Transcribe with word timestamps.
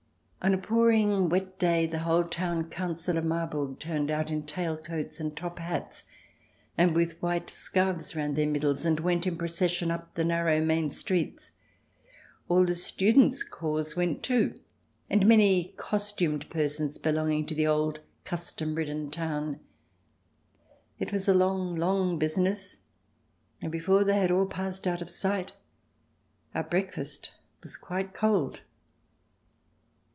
On 0.43 0.55
a 0.55 0.57
pouring 0.57 1.29
wet 1.29 1.59
day 1.59 1.85
the 1.85 1.99
whole 1.99 2.23
Town 2.23 2.67
Council 2.67 3.15
of 3.15 3.23
Marburg 3.23 3.77
turned 3.77 4.09
out 4.09 4.31
in 4.31 4.41
tail 4.41 4.75
coats 4.75 5.19
and 5.19 5.37
top 5.37 5.59
hats, 5.59 6.05
and 6.75 6.95
with 6.95 7.21
white 7.21 7.47
scarves 7.51 8.15
round 8.15 8.35
their 8.35 8.47
middles, 8.47 8.83
and 8.83 8.99
went 8.99 9.27
in 9.27 9.37
procession 9.37 9.91
up 9.91 10.15
the 10.15 10.25
narrow 10.25 10.59
main 10.59 10.89
streets. 10.89 11.51
All 12.49 12.65
the 12.65 12.73
students' 12.73 13.43
corps 13.43 13.95
went 13.95 14.23
too, 14.23 14.55
and 15.11 15.27
many 15.27 15.75
cos 15.77 16.11
tumed 16.11 16.49
persons 16.49 16.97
belonging 16.97 17.45
to 17.45 17.53
the 17.53 17.67
old 17.67 17.99
custom 18.23 18.73
ridden 18.73 19.11
town. 19.11 19.59
It 20.97 21.11
was 21.13 21.27
a 21.27 21.35
long, 21.35 21.75
long 21.75 22.17
business, 22.17 22.79
and 23.61 23.71
before 23.71 24.03
they 24.03 24.17
had 24.19 24.31
all 24.31 24.47
passed 24.47 24.87
out 24.87 25.03
of 25.03 25.09
sight 25.11 25.51
our 26.55 26.63
breakfast 26.63 27.29
was 27.61 27.77
quite 27.77 28.15
cold. 28.15 28.61